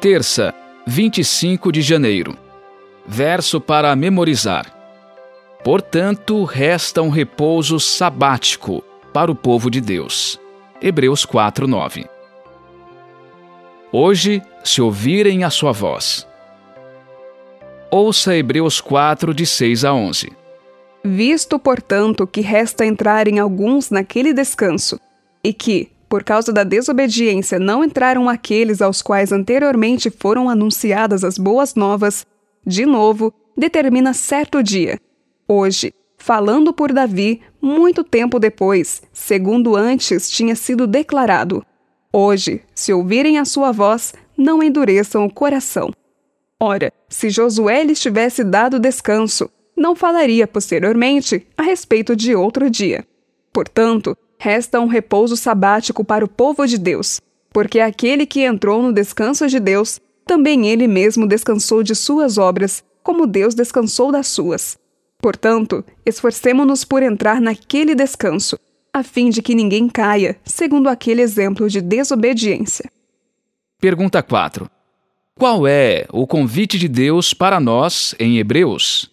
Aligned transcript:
Terça, 0.00 0.54
25 0.86 1.70
de 1.70 1.82
janeiro. 1.82 2.34
Verso 3.06 3.60
para 3.60 3.94
memorizar. 3.94 4.74
Portanto, 5.62 6.42
resta 6.44 7.02
um 7.02 7.10
repouso 7.10 7.78
sabático 7.78 8.82
para 9.12 9.30
o 9.30 9.34
povo 9.34 9.70
de 9.70 9.78
Deus. 9.78 10.40
Hebreus 10.80 11.26
4, 11.26 11.68
9. 11.68 12.06
Hoje, 13.92 14.42
se 14.64 14.80
ouvirem 14.80 15.44
a 15.44 15.50
sua 15.50 15.72
voz. 15.72 16.26
Ouça 17.90 18.34
Hebreus 18.34 18.80
4, 18.80 19.34
de 19.34 19.44
6 19.44 19.84
a 19.84 19.92
11. 19.92 20.32
Visto, 21.04 21.58
portanto, 21.58 22.26
que 22.26 22.40
resta 22.40 22.86
entrarem 22.86 23.38
alguns 23.38 23.90
naquele 23.90 24.32
descanso, 24.32 24.98
e 25.44 25.52
que, 25.52 25.90
por 26.10 26.24
causa 26.24 26.52
da 26.52 26.64
desobediência, 26.64 27.56
não 27.56 27.84
entraram 27.84 28.28
aqueles 28.28 28.82
aos 28.82 29.00
quais 29.00 29.30
anteriormente 29.30 30.10
foram 30.10 30.50
anunciadas 30.50 31.22
as 31.22 31.38
boas 31.38 31.76
novas, 31.76 32.26
de 32.66 32.84
novo, 32.84 33.32
determina 33.56 34.12
certo 34.12 34.60
dia, 34.60 35.00
hoje, 35.46 35.94
falando 36.18 36.72
por 36.72 36.92
Davi, 36.92 37.40
muito 37.62 38.02
tempo 38.02 38.40
depois, 38.40 39.00
segundo 39.12 39.76
antes 39.76 40.28
tinha 40.28 40.56
sido 40.56 40.84
declarado. 40.84 41.64
Hoje, 42.12 42.60
se 42.74 42.92
ouvirem 42.92 43.38
a 43.38 43.44
sua 43.44 43.70
voz, 43.70 44.12
não 44.36 44.60
endureçam 44.64 45.24
o 45.24 45.32
coração. 45.32 45.92
Ora, 46.58 46.92
se 47.08 47.30
Josué 47.30 47.84
lhes 47.84 48.00
tivesse 48.00 48.42
dado 48.42 48.80
descanso, 48.80 49.48
não 49.76 49.94
falaria 49.94 50.48
posteriormente 50.48 51.46
a 51.56 51.62
respeito 51.62 52.16
de 52.16 52.34
outro 52.34 52.68
dia. 52.68 53.06
Portanto, 53.52 54.16
resta 54.40 54.80
um 54.80 54.86
repouso 54.86 55.36
sabático 55.36 56.02
para 56.02 56.24
o 56.24 56.28
povo 56.28 56.66
de 56.66 56.78
Deus, 56.78 57.20
porque 57.52 57.78
aquele 57.78 58.24
que 58.24 58.40
entrou 58.40 58.82
no 58.82 58.90
descanso 58.90 59.46
de 59.46 59.60
Deus, 59.60 60.00
também 60.24 60.66
ele 60.66 60.88
mesmo 60.88 61.26
descansou 61.26 61.82
de 61.82 61.94
suas 61.94 62.38
obras, 62.38 62.82
como 63.02 63.26
Deus 63.26 63.54
descansou 63.54 64.10
das 64.10 64.28
suas. 64.28 64.78
Portanto, 65.18 65.84
esforcemo-nos 66.06 66.84
por 66.86 67.02
entrar 67.02 67.38
naquele 67.38 67.94
descanso, 67.94 68.58
a 68.94 69.02
fim 69.02 69.28
de 69.28 69.42
que 69.42 69.54
ninguém 69.54 69.90
caia, 69.90 70.38
segundo 70.42 70.88
aquele 70.88 71.20
exemplo 71.20 71.68
de 71.68 71.82
desobediência. 71.82 72.90
Pergunta 73.78 74.22
4. 74.22 74.70
Qual 75.38 75.66
é 75.66 76.06
o 76.10 76.26
convite 76.26 76.78
de 76.78 76.88
Deus 76.88 77.34
para 77.34 77.60
nós 77.60 78.14
em 78.18 78.38
Hebreus? 78.38 79.10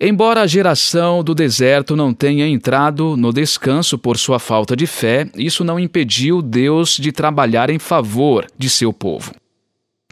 Embora 0.00 0.42
a 0.42 0.46
geração 0.46 1.24
do 1.24 1.34
deserto 1.34 1.96
não 1.96 2.14
tenha 2.14 2.46
entrado 2.46 3.16
no 3.16 3.32
descanso 3.32 3.98
por 3.98 4.16
sua 4.16 4.38
falta 4.38 4.76
de 4.76 4.86
fé, 4.86 5.28
isso 5.34 5.64
não 5.64 5.78
impediu 5.78 6.40
Deus 6.40 6.96
de 6.96 7.10
trabalhar 7.10 7.68
em 7.68 7.80
favor 7.80 8.46
de 8.56 8.70
seu 8.70 8.92
povo. 8.92 9.34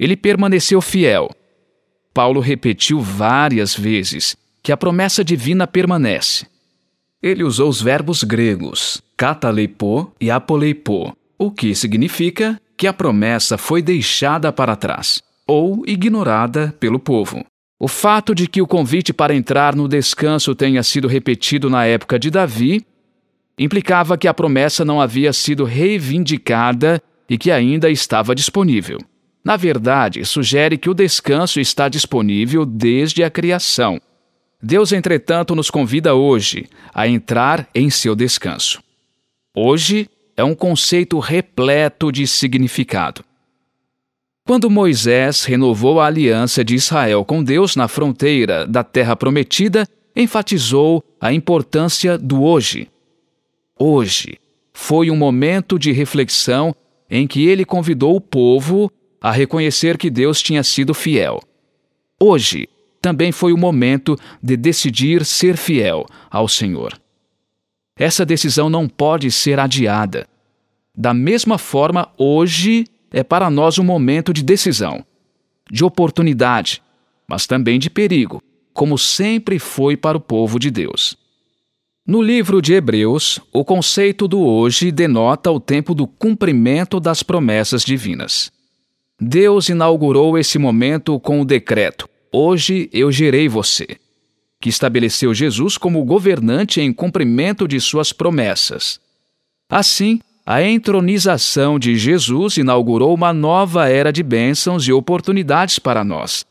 Ele 0.01 0.17
permaneceu 0.17 0.81
fiel. 0.81 1.31
Paulo 2.13 2.41
repetiu 2.41 3.01
várias 3.01 3.77
vezes 3.77 4.37
que 4.61 4.73
a 4.73 4.77
promessa 4.77 5.23
divina 5.23 5.69
permanece. 5.69 6.47
Ele 7.23 7.45
usou 7.45 7.69
os 7.69 7.81
verbos 7.81 8.25
gregos 8.25 9.01
kataleipo 9.17 10.13
e 10.21 10.31
apoleipo, 10.31 11.17
o 11.39 11.51
que 11.51 11.75
significa 11.75 12.61
que 12.77 12.87
a 12.87 12.93
promessa 12.93 13.57
foi 13.57 13.81
deixada 13.81 14.53
para 14.53 14.77
trás 14.77 15.23
ou 15.47 15.85
ignorada 15.87 16.75
pelo 16.81 16.99
povo. 16.99 17.45
O 17.79 17.89
fato 17.89 18.35
de 18.35 18.47
que 18.47 18.63
o 18.63 18.67
convite 18.67 19.13
para 19.13 19.35
entrar 19.35 19.77
no 19.77 19.87
descanso 19.87 20.55
tenha 20.55 20.83
sido 20.83 21.07
repetido 21.07 21.69
na 21.69 21.85
época 21.85 22.19
de 22.19 22.31
Davi 22.31 22.87
implicava 23.59 24.17
que 24.17 24.27
a 24.27 24.35
promessa 24.35 24.85
não 24.85 25.01
havia 25.01 25.33
sido 25.33 25.65
reivindicada 25.65 27.03
e 27.29 27.37
que 27.37 27.51
ainda 27.51 27.91
estava 27.91 28.35
disponível. 28.35 28.99
Na 29.45 29.57
verdade, 29.57 30.25
sugere 30.25 30.79
que 30.79 30.91
o 30.91 30.95
descanso 30.95 31.61
está 31.61 31.89
disponível 31.89 32.65
desde 32.65 33.23
a 33.23 33.31
criação. 33.31 34.01
Deus, 34.61 34.91
entretanto, 34.93 35.55
nos 35.55 35.71
convida 35.71 36.15
hoje 36.15 36.67
a 36.95 37.07
entrar 37.07 37.69
em 37.75 37.91
seu 37.91 38.17
descanso. 38.17 38.83
Hoje 39.55 40.09
é 40.37 40.43
um 40.43 40.55
conceito 40.55 41.19
repleto 41.19 42.11
de 42.11 42.27
significado. 42.27 43.23
Quando 44.47 44.71
Moisés 44.71 45.43
renovou 45.43 45.99
a 45.99 46.07
aliança 46.07 46.65
de 46.65 46.77
Israel 46.77 47.25
com 47.25 47.43
Deus 47.43 47.75
na 47.75 47.89
fronteira 47.89 48.65
da 48.65 48.85
Terra 48.85 49.17
Prometida, 49.17 49.89
enfatizou 50.15 51.03
a 51.21 51.33
importância 51.33 52.17
do 52.17 52.45
hoje. 52.45 52.89
Hoje 53.77 54.39
foi 54.73 55.11
um 55.11 55.17
momento 55.17 55.77
de 55.81 55.91
reflexão 55.91 56.73
em 57.11 57.27
que 57.27 57.45
ele 57.45 57.65
convidou 57.65 58.15
o 58.15 58.21
povo 58.21 58.89
a 59.21 59.33
reconhecer 59.33 59.99
que 59.99 60.09
Deus 60.09 60.41
tinha 60.41 60.63
sido 60.63 60.95
fiel. 60.95 61.43
Hoje 62.21 62.69
também 63.03 63.33
foi 63.33 63.53
o 63.53 63.59
momento 63.59 64.17
de 64.41 64.57
decidir 64.57 65.25
ser 65.25 65.57
fiel 65.57 66.07
ao 66.31 66.47
Senhor. 66.47 66.97
Essa 67.99 68.25
decisão 68.25 68.71
não 68.71 68.89
pode 68.89 69.29
ser 69.33 69.59
adiada. 69.59 70.29
Da 70.97 71.13
mesma 71.13 71.59
forma, 71.59 72.09
hoje 72.17 72.85
é 73.17 73.25
para 73.25 73.49
nós 73.49 73.79
um 73.79 73.83
momento 73.83 74.31
de 74.31 74.43
decisão, 74.43 75.03
de 75.71 75.83
oportunidade, 75.83 76.83
mas 77.27 77.47
também 77.47 77.79
de 77.79 77.89
perigo, 77.89 78.43
como 78.75 78.99
sempre 78.99 79.59
foi 79.59 79.97
para 79.97 80.19
o 80.19 80.21
povo 80.21 80.59
de 80.59 80.71
Deus. 80.71 81.17
No 82.07 82.21
livro 82.21 82.61
de 82.61 82.75
Hebreus, 82.75 83.41
o 83.51 83.65
conceito 83.65 84.29
do 84.29 84.41
hoje 84.41 84.93
denota 84.93 85.51
o 85.51 85.59
tempo 85.59 85.95
do 85.95 86.07
cumprimento 86.07 87.01
das 87.01 87.23
promessas 87.23 87.83
divinas. 87.83 88.53
Deus 89.19 89.71
inaugurou 89.71 90.37
esse 90.37 90.59
momento 90.59 91.19
com 91.19 91.41
o 91.41 91.45
decreto: 91.47 92.07
Hoje 92.31 92.91
eu 92.93 93.11
gerei 93.11 93.49
você, 93.49 93.97
que 94.61 94.69
estabeleceu 94.69 95.33
Jesus 95.33 95.79
como 95.79 96.05
governante 96.05 96.83
em 96.83 96.93
cumprimento 96.93 97.67
de 97.67 97.81
suas 97.81 98.13
promessas. 98.13 99.01
Assim, 99.71 100.21
a 100.47 100.63
entronização 100.63 101.77
de 101.77 101.97
Jesus 101.97 102.57
inaugurou 102.57 103.13
uma 103.13 103.33
nova 103.33 103.89
era 103.89 104.13
de 104.13 104.23
bênçãos 104.23 104.87
e 104.87 104.93
oportunidades 104.93 105.81
para 105.81 106.05
nós. 106.05 106.47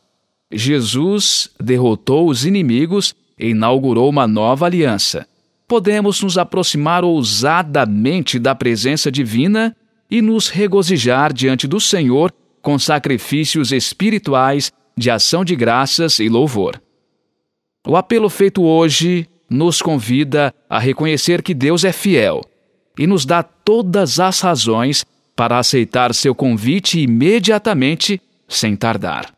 Jesus 0.52 1.50
derrotou 1.58 2.28
os 2.28 2.44
inimigos 2.44 3.14
e 3.38 3.48
inaugurou 3.48 4.10
uma 4.10 4.26
nova 4.26 4.66
aliança. 4.66 5.26
Podemos 5.66 6.22
nos 6.22 6.36
aproximar 6.36 7.04
ousadamente 7.04 8.38
da 8.38 8.54
presença 8.54 9.10
divina 9.10 9.74
e 10.10 10.20
nos 10.20 10.50
regozijar 10.50 11.32
diante 11.32 11.66
do 11.66 11.80
Senhor 11.80 12.30
com 12.60 12.78
sacrifícios 12.78 13.72
espirituais 13.72 14.70
de 14.94 15.10
ação 15.10 15.42
de 15.42 15.56
graças 15.56 16.18
e 16.18 16.28
louvor. 16.28 16.80
O 17.88 17.96
apelo 17.96 18.28
feito 18.28 18.62
hoje 18.62 19.26
nos 19.48 19.80
convida 19.80 20.54
a 20.68 20.78
reconhecer 20.78 21.40
que 21.40 21.54
Deus 21.54 21.82
é 21.82 21.92
fiel 21.92 22.42
e 22.98 23.06
nos 23.06 23.24
dá 23.24 23.42
todas 23.42 24.18
as 24.18 24.40
razões 24.40 25.04
para 25.34 25.58
aceitar 25.58 26.14
seu 26.14 26.34
convite 26.34 27.00
imediatamente, 27.00 28.20
sem 28.48 28.74
tardar. 28.74 29.32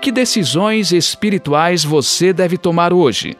Que 0.00 0.12
decisões 0.12 0.92
espirituais 0.92 1.82
você 1.82 2.32
deve 2.32 2.58
tomar 2.58 2.92
hoje? 2.92 3.36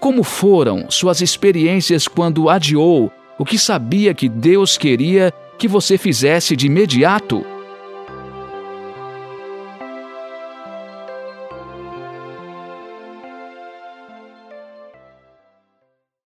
Como 0.00 0.22
foram 0.22 0.90
suas 0.90 1.20
experiências 1.20 2.06
quando 2.06 2.48
adiou 2.48 3.12
o 3.38 3.44
que 3.44 3.58
sabia 3.58 4.14
que 4.14 4.28
Deus 4.28 4.78
queria 4.78 5.32
que 5.58 5.66
você 5.66 5.98
fizesse 5.98 6.54
de 6.54 6.66
imediato? 6.66 7.44